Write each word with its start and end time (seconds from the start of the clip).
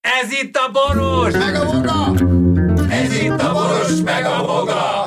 Ez 0.00 0.32
itt 0.42 0.56
a 0.56 0.70
boros! 0.72 1.32
Meg 1.32 1.54
a 1.54 1.64
boga! 1.64 2.12
Ez 2.90 3.22
itt 3.22 3.40
a 3.40 3.52
boros 3.52 4.00
meg 4.04 4.24
a 4.24 4.44
boga! 4.46 5.04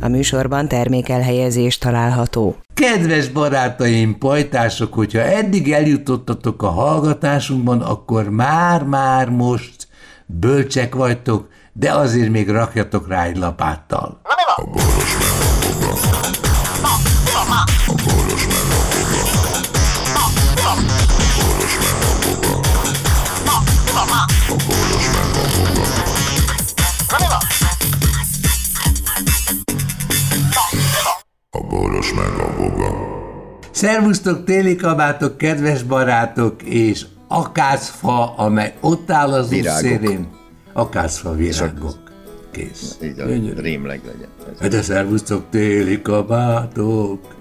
A 0.00 0.08
műsorban 0.08 0.68
termékelhelyezés 0.68 1.78
található. 1.78 2.56
Kedves 2.74 3.28
barátaim, 3.28 4.18
pajtások, 4.18 4.94
hogyha 4.94 5.20
eddig 5.20 5.72
eljutottatok 5.72 6.62
a 6.62 6.70
hallgatásunkban, 6.70 7.80
akkor 7.80 8.30
már-már 8.30 9.28
most 9.28 9.88
bölcsek 10.26 10.94
vagytok, 10.94 11.48
de 11.72 11.92
azért 11.92 12.30
még 12.30 12.48
rakjatok 12.48 13.08
rá 13.08 13.24
egy 13.24 13.36
lapáttal. 13.36 14.20
A 14.56 14.64
boros 14.64 15.16
meg 15.18 15.35
Szervusztok, 33.70 34.44
téli 34.44 34.76
kabátok, 34.76 35.36
kedves 35.36 35.82
barátok, 35.82 36.62
és 36.62 37.06
akácfa, 37.28 38.34
amely 38.36 38.74
ott 38.80 39.10
áll 39.10 39.32
az 39.32 39.48
Virágok. 39.48 39.80
szélén. 39.80 40.28
Akácfa 40.72 41.34
virágok. 41.34 41.98
Kész. 42.50 42.98
Így 43.02 43.18
a 43.18 43.24
rémleg 43.60 44.00
legyen. 44.04 44.28
Ez 44.52 44.60
Hát 44.60 44.70
De 44.70 44.82
szervusztok, 44.82 45.44
téli 45.50 46.02
kabátok. 46.02 47.34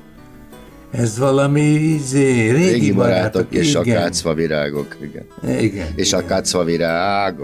Ez 0.98 1.18
valami 1.18 1.62
izé, 1.62 2.50
régi, 2.50 2.70
Régi 2.70 2.92
barátok 2.92 3.48
és 3.50 3.70
igen. 3.70 3.98
akácfa 3.98 4.34
virágok, 4.34 4.98
igen. 5.02 5.26
Igen. 5.60 5.88
És 5.96 6.08
igen. 6.08 6.24
akácfa 6.24 6.64
virág. 6.64 7.40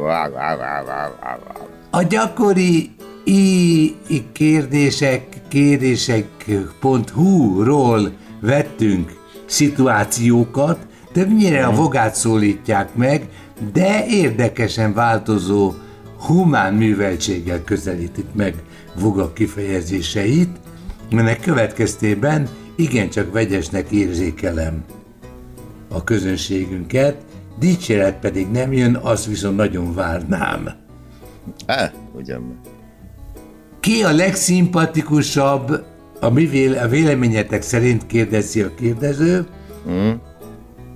A 1.89 2.01
gyakori 2.01 2.89
i, 3.23 3.83
i 4.07 4.23
kérdések, 4.31 5.23
kérdések.hu-ról 5.47 8.11
vettünk 8.39 9.11
szituációkat, 9.45 10.77
többnyire 11.13 11.65
a 11.65 11.71
vogát 11.71 12.15
szólítják 12.15 12.95
meg, 12.95 13.27
de 13.73 14.05
érdekesen 14.07 14.93
változó 14.93 15.73
humán 16.19 16.73
műveltséggel 16.73 17.63
közelítik 17.63 18.25
meg 18.33 18.53
voga 18.99 19.33
kifejezéseit, 19.33 20.49
ennek 21.09 21.39
következtében 21.39 22.47
igencsak 22.75 23.31
vegyesnek 23.31 23.91
érzékelem 23.91 24.83
a 25.89 26.03
közönségünket, 26.03 27.15
dicséret 27.59 28.19
pedig 28.19 28.47
nem 28.51 28.73
jön, 28.73 28.95
azt 28.95 29.25
viszont 29.25 29.55
nagyon 29.55 29.93
várnám. 29.93 30.69
Á, 31.65 31.91
ugyan. 32.15 32.59
Ki 33.79 34.03
a 34.03 34.11
legszimpatikusabb, 34.11 35.83
a, 36.19 36.29
mi 36.29 36.45
véle, 36.45 36.81
a 36.81 36.87
véleményetek 36.87 37.61
szerint 37.61 38.05
kérdezi 38.05 38.61
a 38.61 38.75
kérdező, 38.75 39.47
Mm. 39.89 40.11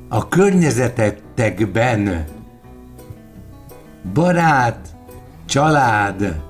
a 0.09 0.27
környezetetekben 0.27 2.25
barát, 4.13 4.87
család, 5.45 6.41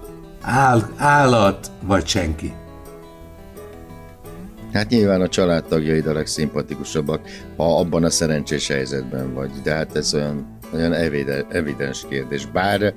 áll, 0.41 0.81
állat 0.97 1.71
vagy 1.81 2.07
senki? 2.07 2.53
Hát 4.75 4.89
nyilván 4.89 5.21
a 5.21 5.27
családtagjaid 5.27 6.07
a 6.07 6.13
legszimpatikusabbak, 6.13 7.21
ha 7.57 7.79
abban 7.79 8.03
a 8.03 8.09
szerencsés 8.09 8.67
helyzetben 8.67 9.33
vagy, 9.33 9.51
de 9.63 9.73
hát 9.73 9.95
ez 9.95 10.13
olyan, 10.13 10.57
olyan 10.73 10.93
evide, 10.93 11.45
evidens 11.49 12.05
kérdés. 12.09 12.45
Bár 12.45 12.93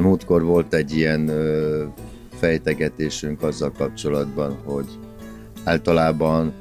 múltkor 0.00 0.42
volt 0.42 0.74
egy 0.74 0.96
ilyen 0.96 1.28
ö, 1.28 1.84
fejtegetésünk 2.38 3.42
azzal 3.42 3.72
kapcsolatban, 3.72 4.58
hogy 4.64 4.86
általában 5.64 6.52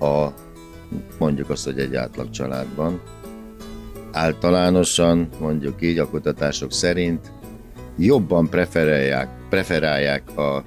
a, 0.00 0.28
mondjuk 1.18 1.50
azt, 1.50 1.64
hogy 1.64 1.78
egy 1.78 1.94
átlag 1.94 2.30
családban, 2.30 3.00
általánosan, 4.12 5.28
mondjuk 5.40 5.82
így 5.82 5.98
a 5.98 6.08
kutatások 6.08 6.72
szerint 6.72 7.32
jobban 7.98 8.48
preferálják, 8.48 9.28
preferálják 9.48 10.38
a 10.38 10.64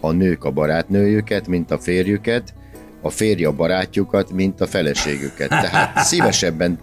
a 0.00 0.10
nők 0.12 0.44
a 0.44 0.50
barátnőjüket, 0.50 1.46
mint 1.48 1.70
a 1.70 1.78
férjüket, 1.78 2.54
a 3.02 3.10
férj 3.10 3.44
a 3.44 3.52
barátjukat, 3.52 4.32
mint 4.32 4.60
a 4.60 4.66
feleségüket. 4.66 5.48
Tehát 5.48 6.04
szívesebben 6.04 6.78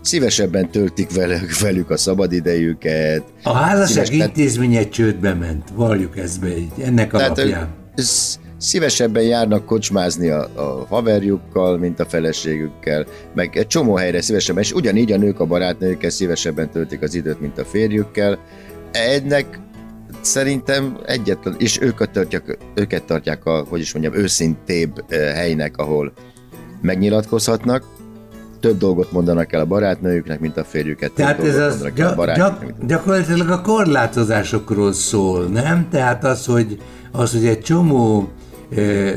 szívesebben 0.00 0.70
töltik 0.70 1.14
velük, 1.14 1.58
velük 1.58 1.90
a 1.90 1.96
szabadidejüket. 1.96 3.22
A 3.42 3.52
házasság 3.52 4.04
Szíves- 4.04 4.10
tehát- 4.10 4.36
intézménye 4.36 4.88
csődbe 4.88 5.34
ment, 5.34 5.68
valljuk 5.74 6.18
ezt 6.18 6.40
be 6.40 6.56
így, 6.56 6.72
ennek 6.84 7.10
Tehát 7.10 7.38
alapján. 7.38 7.68
sz- 7.96 8.38
szívesebben 8.58 9.22
járnak 9.22 9.64
kocsmázni 9.64 10.28
a, 10.28 10.40
a 10.54 10.86
haverjukkal, 10.88 11.78
mint 11.78 12.00
a 12.00 12.04
feleségükkel, 12.04 13.06
meg 13.34 13.56
egy 13.56 13.66
csomó 13.66 13.94
helyre 13.96 14.20
szívesebben, 14.20 14.62
és 14.62 14.72
ugyanígy 14.72 15.12
a 15.12 15.16
nők 15.16 15.40
a 15.40 15.44
barátnőkkel 15.46 16.10
szívesebben 16.10 16.70
töltik 16.70 17.02
az 17.02 17.14
időt, 17.14 17.40
mint 17.40 17.58
a 17.58 17.64
férjükkel. 17.64 18.38
Ennek 18.92 19.58
szerintem 20.24 20.98
egyetlen, 21.06 21.54
és 21.58 21.80
őket 21.80 22.10
tartják, 22.10 22.58
őket 22.74 23.04
tartják 23.04 23.44
a, 23.44 23.64
hogy 23.68 23.80
is 23.80 23.92
mondjam, 23.92 24.14
őszintébb 24.14 25.10
helynek, 25.10 25.76
ahol 25.76 26.12
megnyilatkozhatnak, 26.80 27.84
több 28.60 28.78
dolgot 28.78 29.12
mondanak 29.12 29.52
el 29.52 29.60
a 29.60 29.64
barátnőjüknek, 29.64 30.40
mint 30.40 30.56
a 30.56 30.64
férjüket. 30.64 31.12
Tehát 31.12 31.44
ez 31.44 31.58
az 31.58 31.80
el 31.80 31.86
a 31.86 31.88
gyak, 31.88 32.34
gyak, 32.34 32.64
gyakorlatilag 32.86 33.50
a 33.50 33.60
korlátozásokról 33.60 34.92
szól, 34.92 35.44
nem? 35.44 35.88
Tehát 35.90 36.24
az, 36.24 36.46
hogy, 36.46 36.78
az, 37.12 37.32
hogy 37.32 37.46
egy 37.46 37.60
csomó 37.60 38.28
ö, 38.70 39.10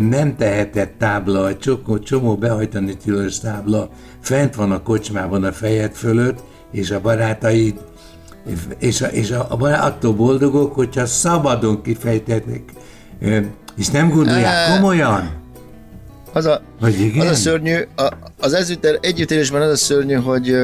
nem 0.00 0.36
tehetett 0.36 0.92
tábla, 0.98 1.48
egy 1.48 1.58
csomó, 1.58 1.98
csomó 1.98 2.36
behajtani 2.36 2.96
tilos 2.96 3.38
tábla 3.38 3.88
fent 4.20 4.54
van 4.54 4.72
a 4.72 4.82
kocsmában 4.82 5.44
a 5.44 5.52
fejed 5.52 5.92
fölött, 5.92 6.38
és 6.72 6.90
a 6.90 7.00
barátaid 7.00 7.74
és, 8.78 9.00
a, 9.00 9.06
és 9.06 9.30
a, 9.30 9.46
a 9.58 9.84
attól 9.84 10.12
boldogok, 10.12 10.74
hogyha 10.74 11.06
szabadon 11.06 11.82
kifejtetnek, 11.82 12.62
és 13.76 13.88
nem 13.88 14.08
gondolják 14.08 14.74
komolyan. 14.74 15.30
Az 16.32 16.46
a? 16.46 16.60
Az 16.80 17.26
a 17.30 17.34
szörnyű, 17.34 17.76
a, 17.96 18.08
az 18.40 18.52
ezüter, 18.52 18.98
együttélésben 19.00 19.62
az 19.62 19.70
a 19.70 19.76
szörnyű, 19.76 20.14
hogy 20.14 20.56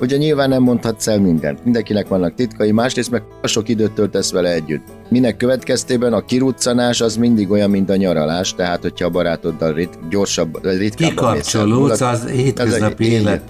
ugye 0.00 0.16
nyilván 0.16 0.48
nem 0.48 0.62
mondhatsz 0.62 1.06
el 1.06 1.20
mindent. 1.20 1.64
Mindenkinek 1.64 2.08
vannak 2.08 2.34
titkai, 2.34 2.72
másrészt 2.72 3.10
meg 3.10 3.22
sok 3.42 3.68
időt 3.68 3.92
töltesz 3.92 4.32
vele 4.32 4.52
együtt. 4.52 4.82
Minek 5.08 5.36
következtében 5.36 6.12
a 6.12 6.24
kiruccanás 6.24 7.00
az 7.00 7.16
mindig 7.16 7.50
olyan, 7.50 7.70
mint 7.70 7.90
a 7.90 7.96
nyaralás, 7.96 8.54
tehát 8.54 8.82
hogyha 8.82 9.06
a 9.06 9.10
barátoddal 9.10 9.72
rit, 9.72 9.98
gyorsabb, 10.10 10.58
ritkábban. 10.62 11.34
Kikapcsolódsz 11.34 12.00
az 12.00 12.26
hétköznapi 12.26 13.10
élet 13.10 13.42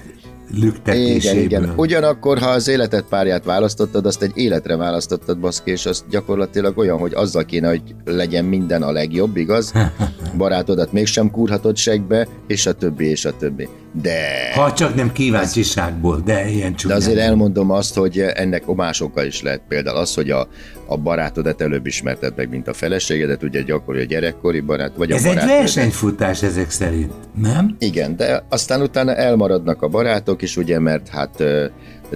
lüktetéséből. 0.60 1.42
Igen, 1.42 1.62
igen. 1.64 1.72
Ugyanakkor, 1.76 2.38
ha 2.38 2.46
az 2.48 2.68
életed 2.68 3.02
párját 3.02 3.44
választottad, 3.44 4.06
azt 4.06 4.22
egy 4.22 4.32
életre 4.34 4.76
választottad, 4.76 5.38
baszki, 5.38 5.70
és 5.70 5.86
az 5.86 6.04
gyakorlatilag 6.10 6.78
olyan, 6.78 6.98
hogy 6.98 7.14
azzal 7.14 7.44
kéne, 7.44 7.68
hogy 7.68 7.82
legyen 8.04 8.44
minden 8.44 8.82
a 8.82 8.92
legjobb, 8.92 9.36
igaz? 9.36 9.72
Barátodat 10.36 10.92
mégsem 10.92 11.30
kúrhatod 11.30 11.76
segbe, 11.76 12.28
és 12.46 12.66
a 12.66 12.72
többi, 12.72 13.06
és 13.08 13.24
a 13.24 13.36
többi. 13.36 13.68
De... 14.02 14.52
Ha 14.54 14.72
csak 14.72 14.94
nem 14.94 15.12
kíváncsiságból, 15.12 16.22
de 16.24 16.48
ilyen 16.48 16.70
De 16.70 16.76
csúnyán. 16.76 16.96
azért 16.98 17.18
elmondom 17.18 17.70
azt, 17.70 17.94
hogy 17.94 18.18
ennek 18.18 18.66
másokkal 18.66 19.26
is 19.26 19.42
lehet. 19.42 19.62
Például 19.68 19.96
az, 19.96 20.14
hogy 20.14 20.30
a, 20.30 20.48
a 20.92 20.96
barátodat 20.96 21.60
előbb 21.60 21.86
ismerted 21.86 22.32
meg, 22.36 22.48
mint 22.48 22.68
a 22.68 22.72
feleségedet, 22.72 23.42
ugye 23.42 23.62
gyakori 23.62 24.00
a 24.00 24.04
gyerekkori 24.04 24.60
barát, 24.60 24.92
vagy 24.96 25.10
Ez 25.10 25.24
a 25.24 25.28
egy 25.28 25.34
barátnőd. 25.34 25.58
versenyfutás 25.58 26.42
ezek 26.42 26.70
szerint, 26.70 27.12
nem? 27.40 27.76
Igen, 27.78 28.16
de 28.16 28.44
aztán 28.48 28.80
utána 28.82 29.14
elmaradnak 29.14 29.82
a 29.82 29.88
barátok 29.88 30.42
is, 30.42 30.56
ugye, 30.56 30.78
mert 30.78 31.08
hát 31.08 31.44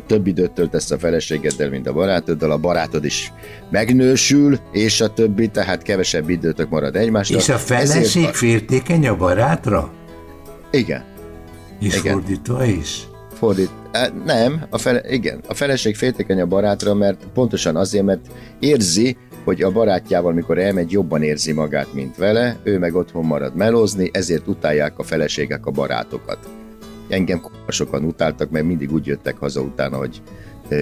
több 0.06 0.26
időt 0.26 0.50
töltesz 0.52 0.90
a 0.90 0.98
feleségeddel, 0.98 1.70
mint 1.70 1.86
a 1.88 1.92
barátoddal, 1.92 2.50
a 2.50 2.56
barátod 2.58 3.04
is 3.04 3.32
megnősül, 3.70 4.58
és 4.72 5.00
a 5.00 5.12
többi, 5.12 5.48
tehát 5.48 5.82
kevesebb 5.82 6.28
időtök 6.28 6.68
marad 6.68 6.96
egymásra. 6.96 7.36
És 7.36 7.48
a 7.48 7.56
feleség 7.58 8.02
Ezért 8.02 8.36
féltékeny 8.36 9.06
a 9.08 9.16
barátra? 9.16 9.92
Igen, 10.70 11.04
És 11.80 11.96
Igen. 11.96 12.12
fordítva 12.12 12.64
is? 12.64 13.06
Fordít. 13.36 13.70
Nem, 14.24 14.66
a 14.70 14.78
fele, 14.78 15.00
igen, 15.08 15.40
a 15.48 15.54
feleség 15.54 15.96
féltékeny 15.96 16.40
a 16.40 16.46
barátra, 16.46 16.94
mert 16.94 17.26
pontosan 17.34 17.76
azért, 17.76 18.04
mert 18.04 18.26
érzi, 18.58 19.16
hogy 19.44 19.62
a 19.62 19.70
barátjával, 19.70 20.32
mikor 20.32 20.58
elmegy, 20.58 20.90
jobban 20.90 21.22
érzi 21.22 21.52
magát, 21.52 21.94
mint 21.94 22.16
vele, 22.16 22.56
ő 22.62 22.78
meg 22.78 22.94
otthon 22.94 23.24
marad 23.24 23.54
melózni, 23.54 24.10
ezért 24.12 24.48
utálják 24.48 24.98
a 24.98 25.02
feleségek 25.02 25.66
a 25.66 25.70
barátokat. 25.70 26.38
Engem 27.08 27.40
k***a 27.40 27.72
sokan 27.72 28.04
utáltak, 28.04 28.50
mert 28.50 28.64
mindig 28.64 28.92
úgy 28.92 29.06
jöttek 29.06 29.38
haza 29.38 29.60
utána, 29.60 29.96
hogy 29.96 30.22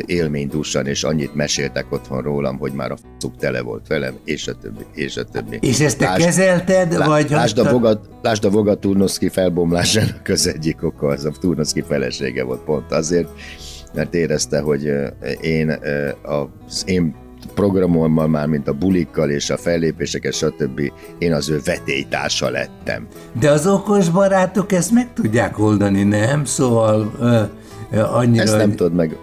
élménydúsan, 0.06 0.86
és 0.86 1.04
annyit 1.04 1.34
meséltek 1.34 1.86
otthon 1.92 2.22
rólam, 2.22 2.58
hogy 2.58 2.72
már 2.72 2.90
a 2.90 2.96
faszuk 2.96 3.36
tele 3.38 3.60
volt 3.62 3.86
velem, 3.86 4.14
és 4.24 4.48
a 4.48 4.54
többi, 4.54 4.84
és 4.94 5.16
a 5.16 5.24
többi. 5.24 5.58
És 5.60 5.80
ezt 5.80 5.98
te 5.98 6.04
Lásd- 6.04 6.24
kezelted, 6.24 6.92
Lá- 6.92 7.06
vagy 7.06 7.30
lásd, 7.30 7.58
a 7.58 7.70
Voga, 7.70 8.00
lásd 8.22 8.44
a 8.44 8.50
Voga 8.50 8.74
Turnoszki 8.74 9.28
felbomlásának 9.28 10.28
az 10.28 10.46
egyik 10.46 10.82
oka, 10.82 11.06
az 11.06 11.24
a 11.24 11.30
Turnoszki 11.40 11.82
felesége 11.88 12.44
volt 12.44 12.60
pont 12.60 12.92
azért, 12.92 13.28
mert 13.94 14.14
érezte, 14.14 14.60
hogy 14.60 14.92
én 15.40 15.78
az 16.22 16.82
én 16.86 17.14
programommal 17.54 18.28
már, 18.28 18.46
mint 18.46 18.68
a 18.68 18.72
bulikkal 18.72 19.30
és 19.30 19.50
a 19.50 19.56
fellépéseket, 19.56 20.32
stb. 20.32 20.80
én 21.18 21.32
az 21.32 21.48
ő 21.50 21.60
vetélytársa 21.64 22.50
lettem. 22.50 23.06
De 23.40 23.50
az 23.50 23.66
okos 23.66 24.08
barátok 24.10 24.72
ezt 24.72 24.90
meg 24.90 25.12
tudják 25.12 25.58
oldani, 25.58 26.02
nem? 26.02 26.44
Szóval 26.44 27.12
ö, 27.20 27.40
ö, 27.92 28.00
annyira... 28.02 28.42
Ezt 28.42 28.56
nem 28.56 28.66
hogy- 28.68 28.76
tudod 28.76 28.94
meg. 28.94 29.16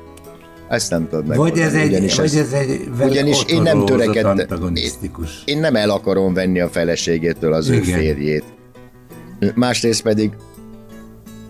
Ezt 0.71 0.89
nem 0.89 1.07
tudod 1.09 1.27
meg. 1.27 1.37
vagy 1.37 1.59
ez 1.59 1.73
egy, 1.73 2.15
vagy 2.15 2.35
ez 2.35 2.51
egy 2.51 2.89
ugyanis 3.01 3.43
én 3.47 3.61
nem 3.61 3.85
törekedtem. 3.85 4.73
Én 5.45 5.59
nem 5.59 5.75
el 5.75 5.89
akarom 5.89 6.33
venni 6.33 6.59
a 6.59 6.69
feleségétől 6.69 7.53
az 7.53 7.69
ő 7.69 7.73
Igen. 7.73 7.99
férjét. 7.99 8.43
Másrészt 9.55 10.01
pedig 10.01 10.31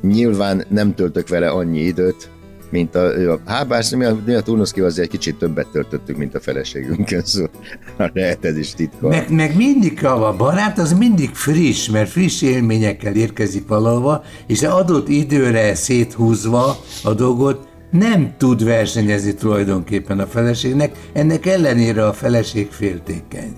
nyilván 0.02 0.66
nem 0.70 0.96
töltök 0.96 1.28
vele 1.28 1.50
annyi 1.50 1.80
időt, 1.80 2.30
mint 2.70 2.96
a, 2.96 3.18
ő 3.18 3.32
a 3.32 3.40
hábás, 3.46 3.90
mi 3.90 4.06
a, 4.06 4.18
mi 4.26 4.34
a 4.34 4.42
turnuszki 4.42 4.82
azért 4.82 5.06
egy 5.06 5.12
kicsit 5.12 5.36
többet 5.36 5.68
töltöttük, 5.68 6.18
mint 6.18 6.36
a 6.36 6.40
feleségünkön, 6.40 7.22
szóval 7.24 7.50
lehet 8.14 8.46
ez 8.46 8.58
is 8.58 8.74
titka. 8.74 9.08
Meg, 9.08 9.32
meg 9.32 9.56
mindig 9.56 10.06
a 10.06 10.36
barát 10.38 10.80
az 10.80 10.94
mindig 10.94 11.30
friss, 11.34 11.90
mert 11.90 12.10
friss 12.10 12.42
élményekkel 12.42 13.16
érkezik 13.16 13.68
valahova, 13.68 14.24
és 14.48 14.64
adott 14.64 15.08
időre 15.08 15.76
széthúzva 15.76 16.78
a 17.04 17.14
dolgot 17.14 17.70
nem 17.92 18.34
tud 18.38 18.64
versenyezni 18.64 19.34
tulajdonképpen 19.34 20.20
a 20.20 20.26
feleségnek, 20.26 20.96
ennek 21.14 21.46
ellenére 21.46 22.08
a 22.08 22.14
feleség 22.14 22.72
féltékeny. 22.72 23.56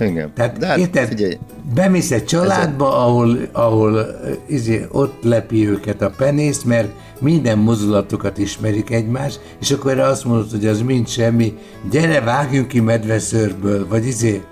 Igen. 0.00 0.32
Tehát 0.34 0.58
De 0.58 0.66
hát, 0.66 0.78
érted, 0.78 1.08
figyelj, 1.08 1.38
bemész 1.74 2.10
egy 2.10 2.24
családba, 2.24 3.04
ahol, 3.04 3.38
ahol 3.52 3.92
ö, 3.94 4.32
izé, 4.46 4.86
ott 4.90 5.22
lepi 5.22 5.68
őket 5.68 6.02
a 6.02 6.12
penész, 6.16 6.62
mert 6.62 6.88
minden 7.20 7.58
mozdulatokat 7.58 8.38
ismerik 8.38 8.90
egymás, 8.90 9.34
és 9.60 9.70
akkor 9.70 9.90
erre 9.90 10.04
azt 10.04 10.24
mondod, 10.24 10.50
hogy 10.50 10.66
az 10.66 10.80
mind 10.82 11.08
semmi, 11.08 11.54
gyere, 11.90 12.20
vágjunk 12.20 12.68
ki 12.68 12.80
medveszőrből, 12.80 13.88
vagy 13.88 14.06
izé, 14.06 14.42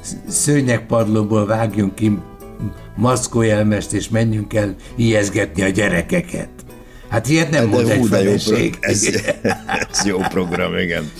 sz- 0.00 0.16
szőnyegpadlóból 0.28 1.46
vágjunk 1.46 1.94
ki 1.94 2.18
maszkójelmest, 2.96 3.92
és 3.92 4.08
menjünk 4.08 4.54
el 4.54 4.74
ijeszgetni 4.96 5.62
a 5.62 5.68
gyerekeket. 5.68 6.48
Hát 7.08 7.28
ilyet 7.28 7.50
nem 7.50 7.66
mond 7.68 7.86
de 7.86 7.92
egy 7.92 8.08
de 8.08 8.22
jó, 8.22 8.34
pro- 8.46 8.76
ez, 8.80 9.06
ez 9.90 10.06
jó 10.06 10.18
program, 10.18 10.76
igen. 10.76 11.10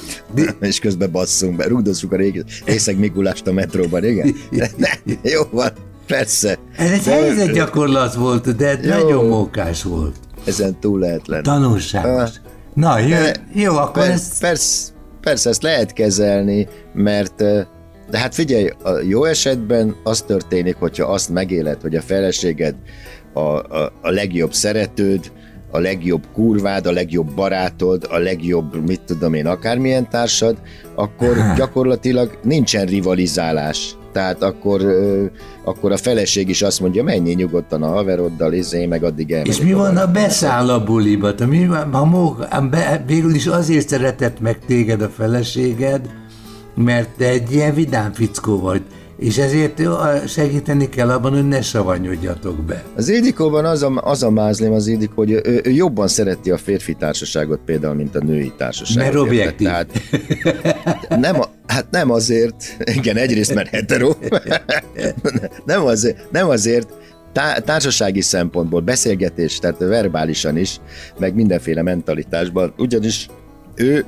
És 0.60 0.78
közben 0.78 1.10
basszunk 1.10 1.56
be, 1.56 1.66
rugdozzuk 1.66 2.12
a 2.12 2.16
régi 2.16 2.44
Részeg 2.64 2.98
Mikulást 2.98 3.46
a 3.46 3.52
metróban, 3.52 4.04
igen? 4.04 4.34
Ne, 4.76 4.88
jó 5.22 5.42
van, 5.50 5.70
persze. 6.06 6.58
Ez 6.76 6.90
egy 6.90 7.00
De- 7.02 7.10
helyzetgyakorlat 7.10 8.14
volt, 8.14 8.56
de 8.56 8.78
Jó. 8.82 8.88
nagyon 8.94 9.26
mókás 9.26 9.82
volt. 9.82 10.16
Ezen 10.44 10.80
túl 10.80 10.98
lehet 10.98 11.26
lenni. 11.26 11.42
Tanulságos. 11.42 12.28
Ah. 12.30 12.34
Na, 12.74 12.98
jó, 12.98 13.08
De- 13.08 13.46
jó 13.54 13.76
akkor 13.76 14.02
Per, 14.02 14.10
ezt... 14.10 14.40
persze, 14.40 14.90
persze, 15.20 15.48
ezt 15.50 15.62
lehet 15.62 15.92
kezelni, 15.92 16.68
mert 16.94 17.34
de 18.10 18.18
hát 18.18 18.34
figyelj, 18.34 18.68
a 18.82 18.90
jó 19.08 19.24
esetben 19.24 19.94
az 20.02 20.22
történik, 20.22 20.76
hogyha 20.76 21.06
azt 21.12 21.28
megéled, 21.28 21.80
hogy 21.80 21.94
a 21.96 22.00
feleséged 22.02 22.74
a, 23.32 23.40
a, 23.40 23.92
a 24.02 24.10
legjobb 24.10 24.52
szeretőd, 24.52 25.32
a 25.70 25.78
legjobb 25.78 26.26
kurvád, 26.34 26.86
a 26.86 26.92
legjobb 26.92 27.34
barátod, 27.34 28.06
a 28.10 28.18
legjobb, 28.18 28.86
mit 28.86 29.00
tudom 29.00 29.34
én, 29.34 29.46
akármilyen 29.46 30.08
társad, 30.08 30.56
akkor 30.94 31.36
gyakorlatilag 31.56 32.38
nincsen 32.42 32.86
rivalizálás. 32.86 33.96
Tehát 34.12 34.42
akkor, 34.42 34.80
akkor 35.64 35.92
a 35.92 35.96
feleség 35.96 36.48
is 36.48 36.62
azt 36.62 36.80
mondja, 36.80 37.02
menjél 37.02 37.34
nyugodtan 37.34 37.82
a 37.82 37.86
haveroddal, 37.86 38.52
izé, 38.52 38.86
meg 38.86 39.04
addig 39.04 39.32
elmegyek. 39.32 39.54
És 39.54 39.62
mi 39.62 39.72
van, 39.72 39.96
ha 39.96 40.06
beszáll 40.06 40.70
a 40.70 40.84
buliba? 40.84 41.32
Mi 41.48 41.66
van, 41.66 41.92
ha 42.50 42.60
be, 42.60 43.04
végül 43.06 43.34
is 43.34 43.46
azért 43.46 43.88
szeretett 43.88 44.40
meg 44.40 44.58
téged 44.66 45.02
a 45.02 45.08
feleséged, 45.08 46.10
mert 46.74 47.08
te 47.16 47.28
egy 47.28 47.52
ilyen 47.52 47.74
vidám 47.74 48.12
fickó 48.12 48.60
vagy, 48.60 48.82
és 49.18 49.38
ezért 49.38 49.82
segíteni 50.26 50.88
kell 50.88 51.10
abban, 51.10 51.32
hogy 51.32 51.48
ne 51.48 51.62
savanyodjatok 51.62 52.64
be. 52.64 52.84
Az 52.96 53.08
Ildikóban 53.08 53.64
az 53.64 53.82
a, 53.82 54.00
az 54.04 54.22
a 54.22 54.30
mázlém 54.30 54.72
az 54.72 54.86
Ildikó, 54.86 55.14
hogy 55.14 55.30
ő, 55.30 55.60
ő 55.64 55.70
jobban 55.70 56.08
szereti 56.08 56.50
a 56.50 56.56
férfi 56.56 56.94
társaságot 56.94 57.60
például, 57.64 57.94
mint 57.94 58.16
a 58.16 58.24
női 58.24 58.52
társaságot. 58.56 59.02
Mert 59.02 59.24
objektív. 59.24 59.66
Tehát 59.66 59.90
nem, 61.08 61.40
a, 61.40 61.44
hát 61.66 61.86
nem 61.90 62.10
azért, 62.10 62.76
igen, 62.84 63.16
egyrészt 63.16 63.54
mert 63.54 63.68
hetero, 63.68 64.12
nem 65.64 65.84
azért, 65.84 66.30
nem 66.30 66.48
azért 66.48 66.88
tá- 67.32 67.64
társasági 67.64 68.20
szempontból, 68.20 68.80
beszélgetés, 68.80 69.58
tehát 69.58 69.78
verbálisan 69.78 70.56
is, 70.56 70.80
meg 71.18 71.34
mindenféle 71.34 71.82
mentalitásban, 71.82 72.72
ugyanis 72.76 73.28
ő 73.74 74.04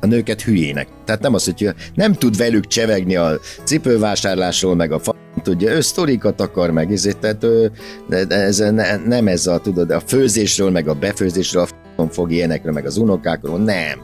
a 0.00 0.06
nőket 0.06 0.42
hülyének. 0.42 0.88
Tehát 1.04 1.20
nem 1.20 1.34
az, 1.34 1.44
hogy 1.44 1.74
nem 1.94 2.12
tud 2.12 2.36
velük 2.36 2.66
csevegni 2.66 3.16
a 3.16 3.40
cipővásárlásról, 3.64 4.74
meg 4.74 4.92
a 4.92 4.98
fa 4.98 5.14
tudja, 5.42 5.72
ő 5.72 5.80
sztorikat 5.80 6.40
akar 6.40 6.70
meg, 6.70 6.92
ezért, 6.92 7.18
tehát 7.18 7.44
ő, 7.44 7.70
ez, 8.28 8.58
ne, 8.58 8.96
nem 8.96 9.28
ez 9.28 9.46
a, 9.46 9.58
tudod, 9.58 9.90
a 9.90 10.00
főzésről, 10.00 10.70
meg 10.70 10.88
a 10.88 10.94
befőzésről, 10.94 11.62
a 11.62 11.66
f***on 11.66 12.08
fog 12.08 12.32
ilyenekről, 12.32 12.72
meg 12.72 12.86
az 12.86 12.96
unokákról, 12.96 13.58
nem. 13.58 13.98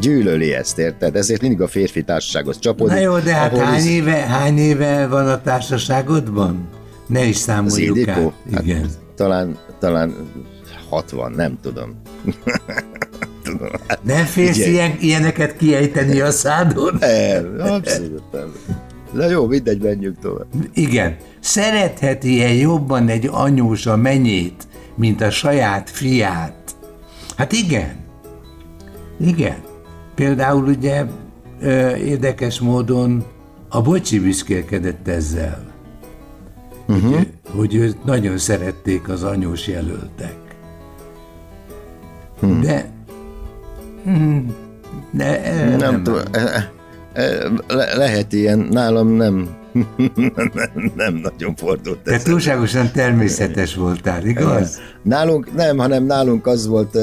Gyűlöli 0.00 0.52
ezt, 0.52 0.78
érted? 0.78 1.16
Ezért 1.16 1.40
mindig 1.40 1.60
a 1.60 1.68
férfi 1.68 2.02
társasághoz 2.02 2.58
csapódik. 2.58 2.94
Na 2.94 3.00
jó, 3.00 3.18
de 3.18 3.34
hát 3.34 3.56
hány 3.56 3.86
éve, 3.86 4.12
hány 4.12 4.58
éve 4.58 5.06
van 5.06 5.28
a 5.28 5.40
társaságodban? 5.40 6.68
Ne 7.06 7.24
is 7.24 7.36
Az 7.36 7.40
számoljuk 7.40 7.96
Ildikó? 7.96 8.32
át. 8.54 8.62
Igen. 8.62 8.80
Hát, 8.80 8.98
talán, 9.14 9.58
talán 9.78 10.14
60, 10.88 11.32
nem 11.32 11.58
tudom. 11.62 12.02
tudom. 13.46 13.68
Nem 14.02 14.24
félsz 14.24 14.52
Figyelj. 14.52 14.72
ilyen, 14.72 14.96
ilyeneket 15.00 15.56
kiejteni 15.56 16.20
a 16.20 16.30
szádon? 16.30 16.96
nem, 17.00 17.56
abszolút 17.58 18.22
nem. 18.32 18.52
Na 19.12 19.28
jó, 19.28 19.46
mindegy, 19.46 19.82
menjünk 19.82 20.18
tovább. 20.18 20.46
Igen. 20.74 21.16
Szeretheti-e 21.40 22.52
jobban 22.52 23.08
egy 23.08 23.28
anyós 23.32 23.86
a 23.86 23.96
menyét, 23.96 24.66
mint 24.94 25.20
a 25.20 25.30
saját 25.30 25.90
fiát? 25.90 26.76
Hát 27.36 27.52
igen. 27.52 27.96
Igen. 29.20 29.56
Például 30.14 30.64
ugye 30.64 31.04
ö, 31.60 31.94
érdekes 31.94 32.60
módon 32.60 33.24
a 33.68 33.82
bocsi 33.82 34.20
büszkélkedett 34.20 35.08
ezzel. 35.08 35.74
Uh-huh. 36.88 37.14
Hogy, 37.14 37.28
hogy 37.50 37.74
őt 37.74 38.04
nagyon 38.04 38.38
szerették 38.38 39.08
az 39.08 39.22
anyós 39.22 39.66
jelöltek. 39.66 40.36
Hmm. 42.40 42.60
De... 42.60 42.90
De 45.10 45.42
eh, 45.42 45.68
Nem, 45.68 45.78
nem, 45.78 46.02
tudom. 46.02 46.22
Le, 47.66 47.96
lehet 47.96 48.32
ilyen, 48.32 48.58
nálam 48.58 49.08
nem, 49.08 49.48
nem, 50.36 50.92
nem 50.94 51.14
nagyon 51.14 51.54
fordult 51.56 51.98
Te 51.98 52.12
ez. 52.12 52.22
túlságosan 52.22 52.90
természetes 52.92 53.74
voltál, 53.74 54.24
igaz? 54.24 54.78
Nálunk 55.02 55.54
nem, 55.54 55.76
hanem 55.76 56.04
nálunk 56.04 56.46
az 56.46 56.66
volt, 56.66 56.98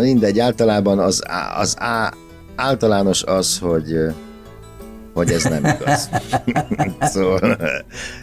mindegy, 0.00 0.38
általában 0.38 0.98
az, 0.98 1.22
az 1.60 1.74
á, 1.78 2.12
általános 2.56 3.22
az, 3.22 3.58
hogy 3.58 3.96
hogy 5.14 5.30
ez 5.30 5.44
nem 5.44 5.64
igaz. 5.64 6.08
szóval 7.12 7.56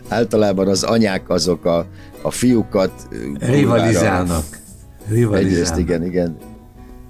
általában 0.08 0.68
az 0.68 0.84
anyák 0.84 1.30
azok 1.30 1.66
a, 1.66 1.86
a 2.22 2.32
fiúkat 2.32 2.92
Rivalizálnak. 3.40 4.44
Rivalizálnak. 5.10 5.36
Egyrészt 5.36 5.78
igen, 5.78 6.06
igen. 6.06 6.38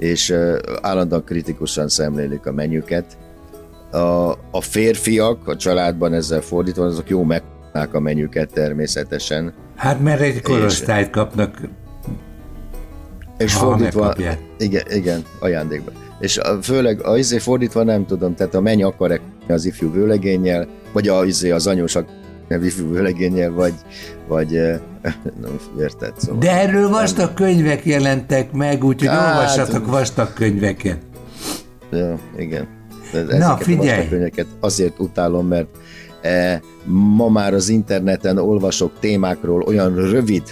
És 0.04 0.34
állandóan 0.82 1.24
kritikusan 1.24 1.88
szemlélik 1.88 2.46
a 2.46 2.52
menyüket. 2.52 3.18
A, 3.92 4.32
a 4.52 4.62
férfiak 4.62 5.48
a 5.48 5.56
családban 5.56 6.14
ezzel 6.14 6.42
fordítva, 6.42 6.86
azok 6.86 7.10
jó 7.10 7.24
megkapnák 7.24 7.94
a 7.94 8.00
menyüket 8.00 8.54
természetesen. 8.54 9.54
Hát 9.76 10.00
mert 10.00 10.22
egy 10.22 10.42
korosztályt 10.42 11.10
kapnak. 11.10 11.62
És 13.38 13.54
Ha 13.54 13.60
fordítva, 13.60 14.00
megkapják. 14.00 14.40
igen, 14.58 14.84
igen, 14.90 15.24
ajándékban. 15.40 15.94
És 16.20 16.38
a, 16.38 16.62
főleg 16.62 17.06
a 17.06 17.18
izé 17.18 17.38
fordítva 17.38 17.84
nem 17.84 18.06
tudom, 18.06 18.36
tehát 18.36 18.56
a 18.56 18.62
menny 18.62 18.84
akar 18.84 19.20
az 19.48 19.66
ifjú 19.66 19.92
vőlegénnyel, 19.92 20.68
vagy 20.92 21.08
a, 21.08 21.26
izé, 21.26 21.52
az 21.52 21.68
anyós 21.68 21.96
akar 21.96 22.23
ifjú 22.62 22.92
vőlegénnyel, 22.92 23.52
vagy, 23.52 23.74
vagy 24.28 24.50
nem 25.42 25.60
érted, 25.80 26.14
szóval. 26.18 26.40
De 26.40 26.52
erről 26.52 26.90
vastag 26.90 27.34
könyvek 27.34 27.86
jelentek 27.86 28.52
meg, 28.52 28.84
úgyhogy 28.84 29.08
Hát, 29.08 29.36
olvassatok 29.36 29.88
vastag 29.88 30.34
könyveket. 30.34 30.98
Ja, 31.92 32.20
igen. 32.38 32.68
De 33.12 33.20
ezeket 33.20 33.64
figyelj! 33.64 33.90
A 33.90 33.96
vastakönyveket 33.96 34.48
azért 34.60 35.00
utálom, 35.00 35.48
mert 35.48 35.68
e, 36.22 36.62
ma 36.86 37.30
már 37.30 37.54
az 37.54 37.70
interneten 37.70 38.38
olvasok 38.38 38.92
témákról 39.00 39.62
olyan 39.62 39.96
rövid 39.96 40.44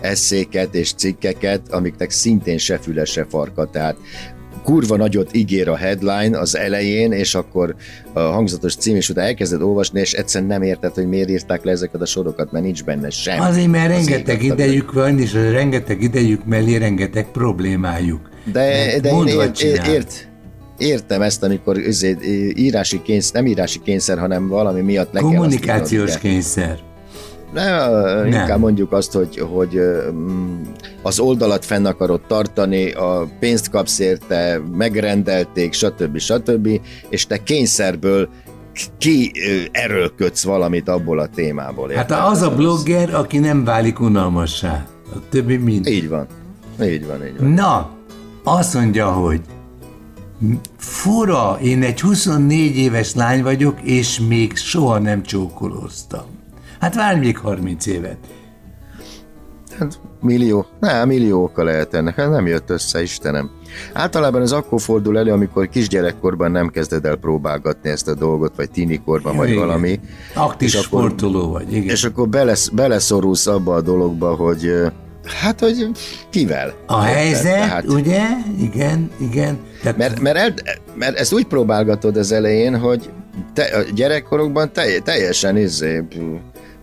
eszéket 0.00 0.74
és 0.74 0.92
cikkeket, 0.92 1.72
amiknek 1.72 2.10
szintén 2.10 2.58
se 2.58 2.78
füle, 2.78 3.04
se 3.04 3.24
farka, 3.28 3.70
tehát 3.70 3.96
kurva 4.64 4.96
nagyot 4.96 5.36
ígér 5.36 5.68
a 5.68 5.76
headline 5.76 6.38
az 6.38 6.56
elején, 6.56 7.12
és 7.12 7.34
akkor 7.34 7.74
a 8.12 8.20
hangzatos 8.20 8.76
cím, 8.76 8.96
és 8.96 9.08
utána 9.08 9.26
elkezded 9.26 9.62
olvasni, 9.62 10.00
és 10.00 10.12
egyszerűen 10.12 10.50
nem 10.50 10.62
érted, 10.62 10.94
hogy 10.94 11.06
miért 11.06 11.30
írták 11.30 11.64
le 11.64 11.70
ezeket 11.70 12.00
a 12.00 12.06
sorokat, 12.06 12.52
mert 12.52 12.64
nincs 12.64 12.84
benne 12.84 13.10
semmi. 13.10 13.38
Azért, 13.40 13.70
mert 13.70 13.96
Az 13.96 14.06
rengeteg 14.06 14.42
élet 14.42 14.58
a 14.58 14.62
idejük 14.62 14.92
van, 14.92 15.18
és 15.18 15.32
rengeteg 15.32 16.02
idejük 16.02 16.44
mellé 16.44 16.76
rengeteg 16.76 17.30
problémájuk. 17.30 18.30
De, 18.52 18.60
Mert 18.60 19.00
de 19.00 19.10
én 19.10 19.26
ért, 19.26 19.54
csinál. 19.56 19.92
ért, 19.92 20.28
értem 20.78 21.22
ezt, 21.22 21.42
amikor 21.42 21.78
azért, 21.78 22.24
írási 22.56 23.02
kényszer, 23.02 23.42
nem 23.42 23.50
írási 23.50 23.80
kényszer, 23.84 24.18
hanem 24.18 24.48
valami 24.48 24.80
miatt 24.80 25.12
le 25.12 25.20
kell 25.20 25.28
Kommunikációs 25.28 26.10
ugye? 26.10 26.18
kényszer. 26.18 26.78
Ne, 27.54 28.26
inkább 28.26 28.58
mondjuk 28.58 28.92
azt, 28.92 29.12
hogy, 29.12 29.38
hogy 29.38 29.80
mm, 30.12 30.62
az 31.02 31.18
oldalat 31.18 31.64
fenn 31.64 31.84
akarod 31.84 32.20
tartani, 32.26 32.92
a 32.92 33.28
pénzt 33.40 33.70
kapsz 33.70 33.98
érte, 33.98 34.60
megrendelték, 34.72 35.72
stb. 35.72 36.18
stb. 36.18 36.80
És 37.08 37.26
te 37.26 37.42
kényszerből 37.42 38.28
ki 38.98 39.32
erőlködsz 39.72 40.44
valamit 40.44 40.88
abból 40.88 41.18
a 41.18 41.26
témából. 41.26 41.88
Hát 41.88 42.10
érted? 42.10 42.26
az 42.26 42.42
a 42.42 42.54
blogger, 42.54 43.14
aki 43.14 43.38
nem 43.38 43.64
válik 43.64 44.00
unalmassá. 44.00 44.86
A 45.14 45.18
többi 45.30 45.56
mind. 45.56 45.86
Így 45.86 46.08
van. 46.08 46.26
Így 46.82 47.06
van, 47.06 47.26
így 47.26 47.38
van. 47.38 47.50
Na, 47.50 47.90
azt 48.44 48.74
mondja, 48.74 49.12
hogy 49.12 49.40
fura, 50.76 51.58
én 51.62 51.82
egy 51.82 52.00
24 52.00 52.76
éves 52.76 53.14
lány 53.14 53.42
vagyok, 53.42 53.80
és 53.82 54.20
még 54.28 54.56
soha 54.56 54.98
nem 54.98 55.22
csókolóztam. 55.22 56.33
Hát 56.80 56.94
várj 56.94 57.18
még 57.18 57.38
30 57.38 57.86
évet. 57.86 58.16
Hát 59.78 60.00
millió, 60.20 60.66
nem, 60.80 61.08
millió 61.08 61.42
oka 61.42 61.64
lehet 61.64 61.94
ennek, 61.94 62.14
hát 62.14 62.30
nem 62.30 62.46
jött 62.46 62.70
össze, 62.70 63.02
Istenem. 63.02 63.50
Általában 63.92 64.42
ez 64.42 64.52
akkor 64.52 64.80
fordul 64.80 65.18
elő, 65.18 65.32
amikor 65.32 65.68
kisgyerekkorban 65.68 66.50
nem 66.50 66.68
kezded 66.68 67.04
el 67.04 67.16
próbálgatni 67.16 67.90
ezt 67.90 68.08
a 68.08 68.14
dolgot, 68.14 68.56
vagy 68.56 68.70
tinikorban, 68.70 69.36
vagy 69.36 69.48
Igen. 69.48 69.60
valami. 69.66 70.00
Aktív 70.34 70.68
És 70.68 70.74
akkor- 70.74 70.86
sportoló 70.86 71.50
vagy, 71.50 71.72
igen. 71.72 71.88
És 71.94 72.04
akkor 72.04 72.28
belesz, 72.28 72.68
beleszorulsz 72.68 73.46
abba 73.46 73.74
a 73.74 73.80
dologba, 73.80 74.34
hogy 74.34 74.72
hát, 75.40 75.60
hogy 75.60 75.90
kivel. 76.30 76.72
a 76.86 76.98
Érted? 77.00 77.14
helyzet, 77.14 77.52
Tehát- 77.58 77.88
ugye? 77.88 78.22
Igen, 78.60 79.10
igen. 79.20 79.58
Tehát 79.82 79.96
Mert, 79.98 80.20
mert, 80.20 80.36
el, 80.36 80.54
mert 80.94 81.18
ezt 81.18 81.32
úgy 81.32 81.44
próbálgatod 81.46 82.16
az 82.16 82.32
elején, 82.32 82.78
hogy 82.78 83.10
te, 83.52 83.62
a 83.62 83.82
gyerekkorokban 83.94 84.72
te, 84.72 84.98
teljesen 84.98 85.56
izé, 85.56 86.04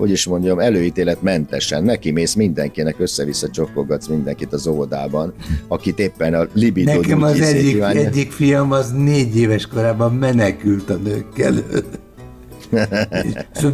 hogy 0.01 0.11
is 0.11 0.25
mondjam, 0.25 0.59
előítéletmentesen 0.59 1.83
neki 1.83 2.11
mész 2.11 2.33
mindenkinek, 2.33 2.95
össze-vissza 2.99 3.49
csokkolgatsz 3.49 4.07
mindenkit 4.07 4.53
az 4.53 4.67
óvodában, 4.67 5.33
akit 5.67 5.99
éppen 5.99 6.33
a 6.33 6.47
libidó 6.53 6.91
Nekem 6.93 7.21
az 7.23 7.41
egyik, 7.41 7.71
kívánja. 7.71 8.01
egyik 8.01 8.31
fiam 8.31 8.71
az 8.71 8.91
négy 8.91 9.37
éves 9.37 9.67
korában 9.67 10.13
menekült 10.13 10.89
a 10.89 10.95
nők 10.95 11.39
elől. 11.39 11.83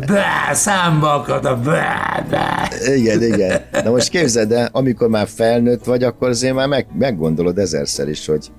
Bá, 0.08 0.54
számba 0.54 1.14
akad 1.14 1.46
a 1.46 1.56
bá, 1.56 2.26
bá. 2.30 2.70
Igen, 2.96 3.24
igen. 3.24 3.62
Na 3.84 3.90
most 3.90 4.10
képzeld 4.10 4.52
el, 4.52 4.70
amikor 4.72 5.10
már 5.10 5.28
felnőtt 5.28 5.84
vagy, 5.84 6.04
akkor 6.04 6.30
azért 6.30 6.54
már 6.54 6.68
meg, 6.68 6.88
meggondolod 6.98 7.58
ezerszer 7.58 8.10
is, 8.10 8.26
hogy 8.26 8.52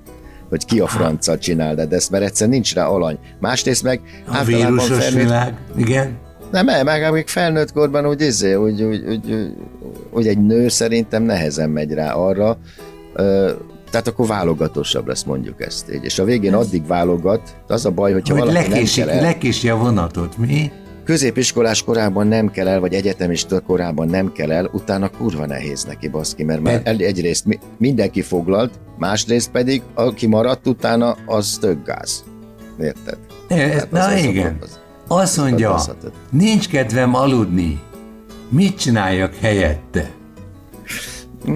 hogy 0.48 0.64
ki 0.64 0.80
a 0.80 0.86
franca 0.86 1.38
csinál, 1.38 1.74
de 1.74 1.86
ezt, 1.90 2.10
mert 2.10 2.24
egyszer 2.24 2.48
nincs 2.48 2.74
rá 2.74 2.86
alany. 2.86 3.18
Másrészt 3.40 3.82
meg 3.82 4.00
A 4.26 4.44
vírusos 4.44 5.10
világ, 5.10 5.54
igen. 5.76 6.26
Nem, 6.50 6.84
meg, 6.84 7.12
még 7.12 7.26
felnőtt 7.26 7.72
korban 7.72 8.06
úgy, 8.06 8.20
izé, 8.20 8.54
úgy, 8.54 8.82
úgy, 8.82 9.04
úgy, 9.08 9.52
úgy, 10.10 10.26
egy 10.26 10.38
nő 10.46 10.68
szerintem 10.68 11.22
nehezen 11.22 11.70
megy 11.70 11.92
rá 11.92 12.12
arra, 12.12 12.58
tehát 13.90 14.08
akkor 14.08 14.26
válogatósabb 14.26 15.06
lesz 15.06 15.22
mondjuk 15.24 15.62
ezt 15.62 15.92
így. 15.94 16.04
És 16.04 16.18
a 16.18 16.24
végén 16.24 16.54
addig 16.54 16.86
válogat, 16.86 17.54
az 17.66 17.84
a 17.86 17.90
baj, 17.90 18.12
hogyha 18.12 18.34
Hogy 18.34 18.42
valaki 18.46 18.62
nem 18.62 18.70
lekési, 18.70 19.00
kell 19.00 19.08
el, 19.08 19.22
lekési 19.22 19.68
a 19.68 19.76
vonatot, 19.76 20.36
mi? 20.38 20.70
középiskolás 21.04 21.82
korában 21.82 22.26
nem 22.26 22.50
kell 22.50 22.68
el, 22.68 22.80
vagy 22.80 22.94
egyetemista 22.94 23.60
korában 23.60 24.08
nem 24.08 24.32
kell 24.32 24.52
el, 24.52 24.70
utána 24.72 25.08
kurva 25.08 25.46
nehéz 25.46 25.84
neki 25.84 26.08
baszki, 26.08 26.44
mert 26.44 26.60
már 26.60 26.80
el- 26.84 26.96
egyrészt 26.98 27.44
mi- 27.44 27.58
mindenki 27.78 28.22
foglalt, 28.22 28.72
másrészt 28.98 29.50
pedig 29.50 29.82
aki 29.94 30.26
maradt 30.26 30.66
utána, 30.66 31.16
az 31.26 31.58
tök 31.60 31.86
gáz. 31.86 32.24
Érted? 32.80 33.18
E, 33.48 33.54
Tehát 33.56 33.90
Na 33.90 33.98
az- 34.04 34.12
az- 34.14 34.24
igen. 34.24 34.58
az- 34.62 34.78
Azt 35.08 35.36
mondja, 35.36 35.76
nincs 36.30 36.68
kedvem 36.68 37.14
aludni. 37.14 37.80
Mit 38.48 38.78
csináljak 38.78 39.34
helyette? 39.34 40.10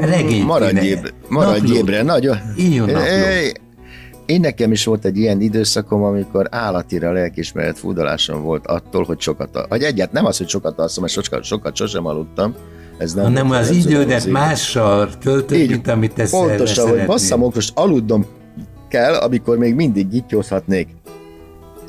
Regényt 0.00 0.46
Maradj 0.46 0.68
kéne. 0.68 0.84
ébre, 0.84 1.10
maradj 1.28 1.72
ébre, 1.72 2.02
nagyon. 2.02 2.36
Írjon 2.58 2.86
naplót. 2.90 3.60
Én 4.26 4.40
nekem 4.40 4.72
is 4.72 4.84
volt 4.84 5.04
egy 5.04 5.16
ilyen 5.16 5.40
időszakom, 5.40 6.02
amikor 6.02 6.46
állatira 6.50 7.12
lelkismeret 7.12 7.78
fúdalásom 7.78 8.42
volt 8.42 8.66
attól, 8.66 9.04
hogy 9.04 9.20
sokat, 9.20 9.56
al- 9.56 9.68
vagy 9.68 9.82
egyet 9.82 10.12
nem 10.12 10.24
az, 10.24 10.38
hogy 10.38 10.48
sokat 10.48 10.78
alszom, 10.78 11.02
mert 11.02 11.14
sokat, 11.14 11.44
sokat 11.44 11.76
sosem 11.76 12.06
aludtam. 12.06 12.54
Ez 12.98 13.14
nem 13.14 13.24
hanem 13.24 13.50
az 13.50 13.70
idődet 13.70 14.26
mással 14.26 15.18
töltöd, 15.18 15.58
Így, 15.58 15.70
mint 15.70 15.88
amit 15.88 16.12
te 16.14 16.26
Pontosan, 16.30 16.88
hogy 16.88 17.04
basszam, 17.06 17.40
most 17.40 17.72
aludnom 17.74 18.26
kell, 18.88 19.14
amikor 19.14 19.58
még 19.58 19.74
mindig 19.74 20.08
gityózhatnék. 20.08 20.88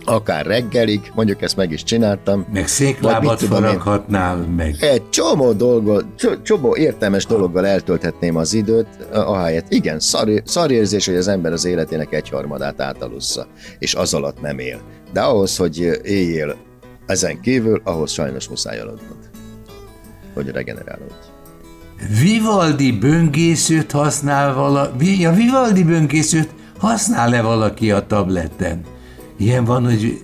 Akár 0.06 0.46
reggelig, 0.46 1.12
mondjuk 1.16 1.42
ezt 1.42 1.56
meg 1.56 1.72
is 1.72 1.84
csináltam. 1.84 2.46
Meg 2.54 2.68
széklábat 2.68 3.42
faraghatnál 3.42 4.36
meg. 4.36 4.76
Egy 4.80 5.10
csomó 5.10 5.52
dolgot, 5.52 6.06
cso- 6.18 6.42
csomó 6.44 6.76
értelmes 6.76 7.26
dologgal 7.26 7.66
eltölthetném 7.68 8.36
az 8.36 8.54
időt, 8.54 8.88
ahelyett. 9.12 9.66
Igen, 9.72 10.00
szar, 10.00 10.30
szar 10.46 10.72
érzés, 10.72 11.06
hogy 11.06 11.16
az 11.16 11.28
ember 11.28 11.52
az 11.52 11.66
életének 11.66 12.14
egyharmadát 12.14 12.82
átalussza, 12.82 13.48
és 13.80 13.96
az 13.96 14.14
alatt 14.14 14.42
nem 14.42 14.60
él. 14.60 14.82
De 15.14 15.22
ahhoz, 15.22 15.58
hogy 15.58 15.78
éljél 16.04 16.56
ezen 17.06 17.40
kívül, 17.42 17.82
ahhoz 17.84 18.12
sajnos 18.12 18.48
muszáj 18.48 18.80
aludnod, 18.80 19.18
hogy 20.34 20.48
regenerálódj. 20.50 21.14
Vivaldi 22.22 22.92
böngészőt 22.92 23.92
használ 23.92 24.54
vala... 24.54 24.92
Vi- 24.98 25.26
A 25.26 25.32
Vivaldi 25.34 25.84
böngészőt 25.84 26.50
használ-e 26.78 27.42
valaki 27.42 27.92
a 27.92 28.06
tableten? 28.08 28.82
Ilyen 29.38 29.64
van, 29.66 29.84
hogy 29.84 30.22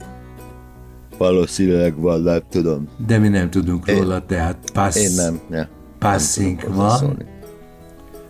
Valószínűleg 1.17 1.99
van, 1.99 2.21
nem 2.21 2.41
tudom. 2.49 2.87
de 3.07 3.17
mi 3.17 3.27
nem 3.27 3.49
tudunk 3.49 3.89
róla, 3.89 4.25
tehát 4.25 4.57
pass, 4.73 4.95
Én 4.95 5.11
nem. 5.15 5.39
Ja. 5.51 5.67
passing 5.99 6.73
van. 6.75 7.25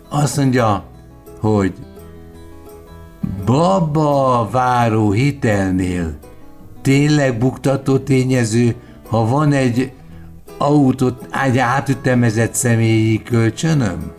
Azt 0.08 0.36
mondja, 0.36 0.84
hogy 1.40 1.72
baba 3.44 4.48
váró 4.50 5.10
hitelnél 5.10 6.18
tényleg 6.82 7.38
buktató 7.38 7.98
tényező, 7.98 8.74
ha 9.08 9.26
van 9.26 9.52
egy 9.52 9.92
autót, 10.58 11.28
egy 11.44 11.58
átütemezett 11.58 12.54
személyi 12.54 13.22
kölcsönöm? 13.22 14.12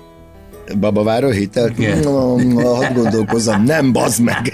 Babaváró 0.80 1.30
hitel? 1.30 1.70
Igen. 1.70 2.00
No, 2.00 2.36
hadd 2.76 2.94
gondolkozzam, 2.94 3.64
nem 3.64 3.92
bazd 3.92 4.22
meg! 4.24 4.54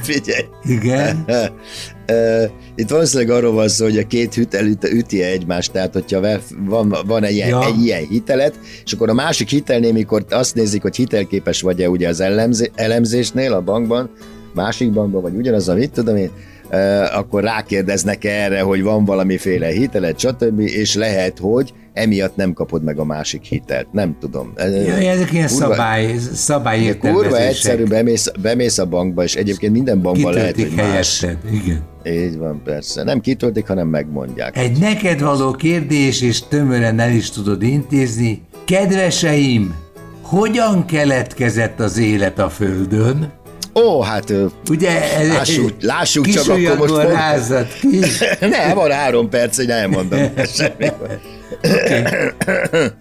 Figyelj! 0.02 0.44
Igen. 0.64 1.24
Itt 2.74 2.88
valószínűleg 2.90 3.36
arról 3.36 3.52
van 3.52 3.68
szó, 3.68 3.84
hogy 3.84 3.98
a 3.98 4.06
két 4.06 4.34
hitel 4.34 4.66
üt- 4.66 4.92
üti 4.92 5.22
egymást, 5.22 5.72
tehát 5.72 5.92
hogyha 5.92 6.38
van, 6.58 6.96
van 7.06 7.24
egy, 7.24 7.34
ilyen, 7.34 7.48
Ja. 7.48 7.64
egy 7.66 7.84
ilyen 7.84 8.06
hitelet, 8.08 8.58
és 8.84 8.92
akkor 8.92 9.08
a 9.08 9.14
másik 9.14 9.48
hitelnél, 9.48 9.92
mikor 9.92 10.24
azt 10.30 10.54
nézik, 10.54 10.82
hogy 10.82 10.96
hitelképes 10.96 11.60
vagy-e 11.60 11.88
ugye 11.88 12.08
az 12.08 12.20
elemzé, 12.20 12.70
elemzésnél 12.74 13.52
a 13.52 13.60
bankban, 13.60 14.10
másik 14.54 14.92
bankban, 14.92 15.22
vagy 15.22 15.34
ugyanaz, 15.34 15.68
amit 15.68 15.92
tudom 15.92 16.16
én, 16.16 16.30
akkor 17.14 17.42
rákérdeznek 17.42 18.24
erre, 18.24 18.60
hogy 18.60 18.82
van 18.82 19.04
valamiféle 19.04 19.66
hitelet, 19.66 20.18
stb., 20.18 20.60
és 20.60 20.94
lehet, 20.94 21.38
hogy 21.38 21.72
emiatt 21.92 22.36
nem 22.36 22.52
kapod 22.52 22.82
meg 22.82 22.98
a 22.98 23.04
másik 23.04 23.44
hitelt. 23.44 23.92
Nem 23.92 24.16
tudom. 24.20 24.52
Ö, 24.56 24.82
Ja, 24.82 24.94
ezek 25.10 25.32
ilyen 25.32 25.48
kurva- 25.48 25.74
szabály, 26.34 26.98
Kurva 26.98 27.38
egyszerű, 27.38 27.84
bemész, 27.84 28.30
bemész 28.42 28.78
a 28.78 28.86
bankba, 28.86 29.22
és 29.22 29.34
egyébként 29.34 29.72
minden 29.72 30.02
bankban 30.02 30.32
lehet, 30.34 30.54
hogy 30.54 30.72
más. 30.76 31.20
helyetted. 31.20 31.52
Igen. 31.52 31.80
Így 32.04 32.36
van, 32.38 32.62
persze. 32.64 33.02
Nem 33.02 33.20
kitöltik, 33.20 33.66
hanem 33.66 33.88
megmondják. 33.88 34.56
Egy 34.58 34.78
neked 34.78 35.20
való 35.20 35.50
kérdés, 35.52 36.20
és 36.20 36.42
tömören 36.48 36.98
el 36.98 37.10
is 37.10 37.30
tudod 37.30 37.62
intézni. 37.62 38.42
Kedveseim, 38.64 39.74
hogyan 40.22 40.84
keletkezett 40.86 41.80
az 41.80 41.98
élet 41.98 42.38
a 42.38 42.48
Földön? 42.48 43.32
Ó, 43.74 44.00
hát 44.00 44.32
Ugye? 44.70 45.14
ez- 45.18 45.28
Lássuk- 45.28 45.82
lássuk 45.92 46.26
csak 46.26 46.48
akkor 46.48 46.88
most 46.88 47.08
rázad 47.08 47.66
ki. 47.80 47.98
nem, 48.40 48.74
van 48.74 48.90
három 48.90 49.28
perc, 49.28 49.56
hogy 49.56 49.68
elmondom. 49.70 50.18
Semmi. 50.56 50.86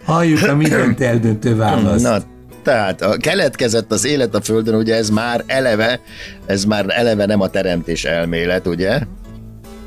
Halljuk 0.03 0.44
a 0.44 0.56
mindent 0.56 1.01
eldöntő 1.01 1.56
választ. 1.56 2.03
Na, 2.03 2.18
tehát 2.63 3.01
a 3.01 3.18
keletkezett 3.18 3.91
az 3.91 4.06
élet 4.06 4.36
a 4.36 4.41
Földön, 4.41 4.75
ugye 4.75 4.96
ez 4.96 5.10
már 5.10 5.44
eleve, 5.48 6.00
ez 6.46 6.65
már 6.65 6.86
eleve 6.88 7.25
nem 7.25 7.41
a 7.41 7.50
teremtés 7.50 8.06
elmélet, 8.06 8.68
ugye? 8.68 9.00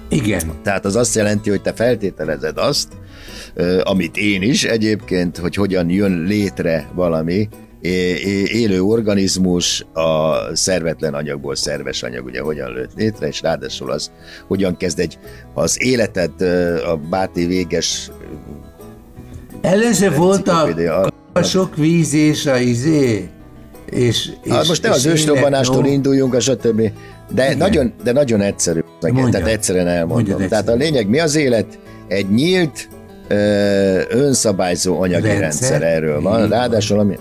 Igen. 0.09 0.52
Tehát 0.62 0.85
az 0.85 0.97
azt 0.97 1.14
jelenti, 1.14 1.50
hogy 1.50 1.62
te 1.62 1.73
feltételezed 1.73 2.59
azt, 2.59 2.88
amit 3.83 4.16
én 4.16 4.43
is 4.43 4.64
egyébként, 4.64 5.37
hogy 5.37 5.54
hogyan 5.54 5.90
jön 5.90 6.23
létre 6.23 6.88
valami, 6.95 7.49
élő 8.52 8.83
organizmus 8.83 9.87
a 9.93 10.35
szervetlen 10.52 11.14
anyagból 11.14 11.54
szerves 11.54 12.02
anyag, 12.02 12.25
ugye 12.25 12.40
hogyan 12.40 12.73
lőtt 12.73 12.95
létre, 12.97 13.26
és 13.26 13.40
ráadásul 13.40 13.90
az 13.90 14.11
hogyan 14.47 14.76
kezd 14.76 14.99
egy, 14.99 15.19
az 15.54 15.83
életet 15.83 16.40
a 16.87 16.97
báti 17.11 17.47
véges 17.47 18.11
Először 19.64 20.16
volt 20.16 20.49
a, 20.49 20.68
a 21.33 21.42
sok 21.42 21.76
víz 21.76 22.14
és 22.14 22.47
a 22.47 22.59
izé, 22.59 23.28
és, 23.90 24.30
és, 24.42 24.52
hát 24.52 24.66
most 24.66 24.83
ne 24.83 24.90
az 24.90 25.06
ősrobbanástól 25.06 25.83
no. 25.83 25.88
induljunk, 25.88 26.35
a 26.35 26.40
stb. 26.40 26.90
De 27.35 27.54
nagyon, 27.54 27.92
de 28.02 28.12
nagyon 28.12 28.40
egyszerű. 28.40 28.80
Mondja. 29.00 29.28
Tehát 29.28 29.49
egyszerűen 29.49 29.87
elmondom. 29.87 30.49
Tehát 30.49 30.68
a 30.68 30.75
lényeg 30.75 31.09
mi 31.09 31.21
az 31.21 31.35
élet? 31.35 31.78
Egy 32.09 32.30
nyílt, 32.30 32.88
önszabályzó 34.09 35.00
anyagi 35.00 35.26
rendszer, 35.26 35.40
rendszer 35.40 35.83
erről 35.83 36.21
van. 36.21 36.49
Ráadásul 36.49 36.99
ami, 36.99 37.18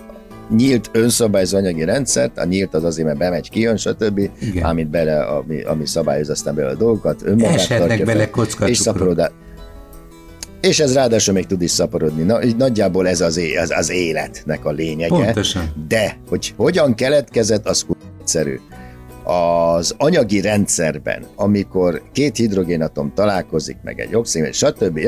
nyílt 0.56 0.90
önszabályozó 0.92 1.58
anyagi 1.58 1.84
rendszert, 1.84 2.38
a 2.38 2.46
nyílt 2.46 2.74
az 2.74 2.84
azért, 2.84 3.08
mert 3.08 3.20
bemegy, 3.20 3.50
kijön, 3.50 3.78
stb., 3.78 4.30
Igen. 4.42 4.64
amit 4.64 4.88
bele, 4.88 5.24
ami, 5.24 5.62
ami 5.62 5.86
szabályoz 5.86 6.30
aztán 6.30 6.56
bele 6.56 6.70
a 6.70 6.76
dolgokat, 6.76 7.22
önmagát 7.24 7.54
Eshetnek 7.54 7.88
tartja 7.88 8.06
bele 8.06 8.30
és 8.70 8.78
szaporodás. 8.78 9.32
És 10.67 10.79
ez 10.79 10.93
ráadásul 10.93 11.34
még 11.34 11.46
tud 11.46 11.62
is 11.62 11.72
szaporodni. 11.72 12.24
Na, 12.24 12.43
így 12.43 12.55
nagyjából 12.55 13.08
ez 13.08 13.22
az, 13.22 13.39
az, 13.62 13.72
az 13.72 13.89
életnek 13.89 14.65
a 14.65 14.72
lényege. 14.72 15.15
Pontosan. 15.15 15.86
De, 15.88 16.17
hogy 16.29 16.53
hogyan 16.58 16.96
keletkezett, 16.96 17.67
az 17.67 17.86
egyszerű. 18.20 18.60
Az 19.24 19.96
anyagi 19.98 20.41
rendszerben, 20.41 21.25
amikor 21.36 22.01
két 22.12 22.38
hidrogénatom 22.38 23.13
találkozik, 23.15 23.77
meg 23.84 24.00
egy 24.00 24.15
oxigén, 24.15 24.51
stb. 24.51 25.00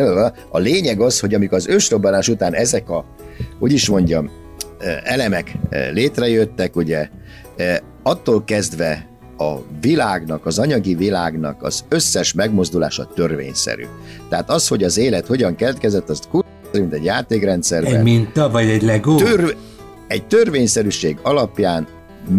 A 0.50 0.58
lényeg 0.58 1.02
az, 1.02 1.20
hogy 1.20 1.34
amikor 1.34 1.58
az 1.58 1.68
ősrobbanás 1.68 2.28
után 2.28 2.54
ezek 2.54 2.90
a, 2.90 3.06
hogy 3.60 3.74
is 3.74 3.90
mondjam, 3.90 4.30
elemek 5.04 5.58
létrejöttek, 5.92 6.76
ugye 6.76 7.10
attól 8.04 8.44
kezdve 8.44 9.08
a 9.38 9.56
világnak, 9.82 10.46
az 10.46 10.60
anyagi 10.60 10.96
világnak 10.96 11.64
az 11.64 11.84
összes 11.90 12.34
megmozdulása 12.34 13.08
törvényszerű. 13.16 13.86
Tehát 14.30 14.50
az, 14.50 14.68
hogy 14.68 14.84
az 14.84 14.98
élet 14.98 15.28
hogyan 15.28 15.56
keletkezett, 15.56 16.10
azt 16.10 16.28
mint 16.72 16.94
egy 16.94 17.04
játékrendszerben. 17.04 17.96
Egy 17.96 18.04
minta, 18.04 18.50
vagy 18.50 18.70
egy 18.70 18.82
legó? 18.82 19.16
Törv- 19.16 19.56
egy 20.08 20.28
törvényszerűség 20.28 21.18
alapján 21.24 21.88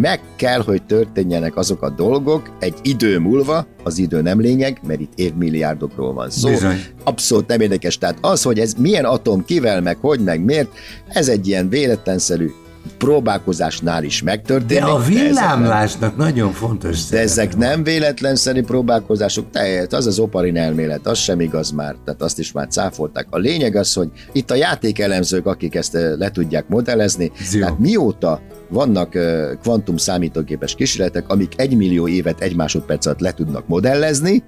meg 0.01 0.21
kell, 0.37 0.63
hogy 0.63 0.83
történjenek 0.83 1.57
azok 1.57 1.83
a 1.83 1.91
dolgok 1.91 2.51
egy 2.59 2.75
idő 2.83 3.19
múlva, 3.19 3.67
az 3.85 3.99
idő 3.99 4.21
nem 4.21 4.41
lényeg, 4.41 4.81
mert 4.87 5.01
itt 5.01 5.13
évmilliárdokról 5.15 6.13
van 6.13 6.31
szó. 6.31 6.49
Bizony. 6.49 6.81
Abszolút 7.05 7.47
nem 7.47 7.61
érdekes. 7.61 7.99
Tehát 7.99 8.19
az, 8.21 8.43
hogy 8.43 8.59
ez 8.59 8.73
milyen 8.79 9.05
atom, 9.05 9.45
kivel, 9.45 9.81
meg 9.81 9.97
hogy, 10.01 10.21
meg 10.21 10.45
miért, 10.45 10.69
ez 11.09 11.29
egy 11.29 11.49
ilyen 11.49 11.69
véletlenszerű 11.69 12.51
próbálkozásnál 12.99 14.05
is 14.05 14.23
megtörténik. 14.23 14.85
De 14.85 14.91
a 14.91 14.99
villámlásnak 14.99 16.17
de 16.17 16.23
nagyon 16.25 16.53
fontos 16.53 17.05
De 17.05 17.21
ezek 17.21 17.51
van. 17.51 17.59
nem 17.59 17.83
véletlenszerű 17.83 18.63
próbálkozások, 18.63 19.51
tehát 19.51 19.93
az 19.93 20.07
az 20.07 20.19
oparin 20.19 20.57
elmélet, 20.57 21.07
az 21.07 21.19
sem 21.19 21.41
igaz 21.41 21.71
már, 21.71 21.95
tehát 22.05 22.23
azt 22.23 22.39
is 22.39 22.53
már 22.53 22.67
cáfolták. 22.69 23.27
A 23.31 23.39
lényeg 23.39 23.77
az, 23.77 23.93
hogy 23.93 24.09
itt 24.33 24.51
a 24.51 24.55
játékelemzők, 24.55 25.47
akik 25.47 25.75
ezt 25.75 25.93
le 26.19 26.31
tudják 26.31 26.69
modellezni, 26.69 27.33
Zio. 27.43 27.61
tehát 27.61 27.79
mióta 27.79 28.41
vannak 28.69 29.19
kvantum 29.63 29.97
számítógépes 29.97 30.75
kísérletek, 30.75 31.29
amik 31.29 31.53
egy 31.57 31.77
millió 31.77 32.09
évet 32.09 32.41
egy 32.41 32.57
másodperc 32.57 33.07
alatt 33.07 33.21
le 33.21 33.33
tudnak 33.33 33.69
modellezni, 33.69 34.43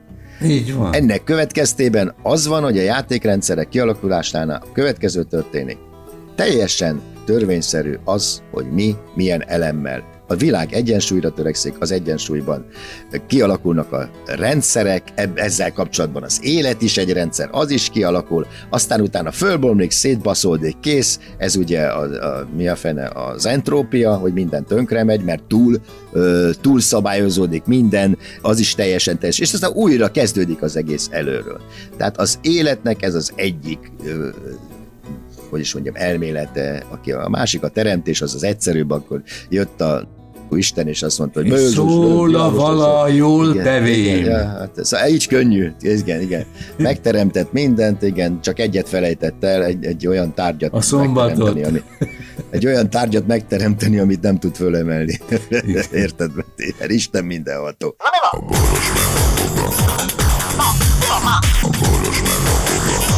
így 0.45 0.75
van. 0.75 0.95
Ennek 0.95 1.25
következtében 1.25 2.15
az 2.23 2.47
van, 2.47 2.63
hogy 2.63 2.79
a 2.79 2.83
játékrendszerek 2.83 3.69
kialakulásánál 3.69 4.63
a 4.65 4.73
következő 4.73 5.23
történik. 5.23 5.79
Teljesen 6.35 7.01
törvényszerű 7.29 7.95
az, 8.05 8.43
hogy 8.51 8.71
mi 8.73 8.97
milyen 9.15 9.45
elemmel. 9.47 10.03
A 10.27 10.35
világ 10.35 10.73
egyensúlyra 10.73 11.31
törekszik, 11.31 11.75
az 11.79 11.91
egyensúlyban 11.91 12.67
kialakulnak 13.27 13.93
a 13.93 14.11
rendszerek, 14.27 15.03
ezzel 15.35 15.73
kapcsolatban 15.73 16.23
az 16.23 16.39
élet 16.43 16.83
is 16.83 16.97
egy 16.97 17.13
rendszer, 17.13 17.49
az 17.53 17.71
is 17.71 17.89
kialakul, 17.89 18.47
aztán 18.71 19.01
utána 19.01 19.31
fölbomlik, 19.31 19.91
szétbaszódik, 19.91 20.81
kész, 20.81 21.19
ez 21.39 21.57
ugye 21.57 21.81
a, 21.83 22.03
a, 22.03 22.49
mi 22.57 22.69
a 22.69 22.77
fene, 22.77 23.09
az 23.09 23.47
entrópia, 23.47 24.15
hogy 24.15 24.33
minden 24.33 24.65
tönkre 24.65 25.05
megy, 25.05 25.25
mert 25.25 25.43
túl, 25.43 25.77
ö, 26.13 26.51
túl 26.61 26.81
szabályozódik 26.81 27.65
minden, 27.65 28.19
az 28.43 28.59
is 28.59 28.75
teljesen 28.75 29.19
teljes, 29.19 29.39
és 29.39 29.53
aztán 29.53 29.73
újra 29.73 30.11
kezdődik 30.11 30.63
az 30.63 30.77
egész 30.77 31.09
előről. 31.11 31.61
Tehát 31.97 32.19
az 32.19 32.39
életnek 32.43 33.03
ez 33.03 33.15
az 33.15 33.33
egyik 33.35 33.93
ö, 34.05 34.29
hogy 35.51 35.61
is 35.61 35.75
mondjam, 35.75 35.95
elmélete, 35.97 36.85
aki 36.91 37.13
a 37.13 37.29
másik 37.29 37.63
a 37.63 37.69
teremtés, 37.69 38.21
az 38.21 38.35
az 38.35 38.45
egyszerűbb, 38.45 38.91
akkor 38.91 39.23
jött 39.49 39.81
a 39.81 40.09
Isten, 40.51 40.89
és 40.89 41.03
azt 41.03 41.19
mondta, 41.19 41.41
hogy 41.41 41.49
Bőzus, 41.49 41.75
Szól 41.75 42.35
a 42.35 42.51
vala 42.51 43.09
jól 43.09 43.55
igen, 43.55 43.87
ja, 44.25 44.37
hát 44.37 44.79
ez, 44.79 44.93
így 45.11 45.27
könnyű, 45.27 45.73
igen, 45.81 46.21
igen. 46.21 46.45
Megteremtett 46.77 47.53
mindent, 47.53 48.03
igen, 48.03 48.41
csak 48.41 48.59
egyet 48.59 48.89
felejtett 48.89 49.45
el, 49.45 49.65
egy, 49.65 49.85
egy 49.85 50.07
olyan 50.07 50.35
tárgyat 50.35 50.73
a 50.73 50.81
szombatot. 50.81 51.67
Ami, 51.67 51.83
egy 52.51 52.67
olyan 52.67 52.91
tárgyat 52.91 53.27
megteremteni, 53.27 53.99
amit 53.99 54.21
nem 54.21 54.39
tud 54.39 54.55
fölemelni. 54.55 55.19
Érted? 55.93 56.31
Mert 56.79 56.91
Isten 56.91 57.25
mindenható. 57.25 57.97
A 58.31 58.39
boros 58.41 58.91
a 58.91 59.29
boros 61.69 62.21
Boros 62.21 63.18